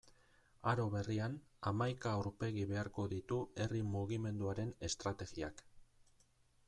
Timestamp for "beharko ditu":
2.71-3.39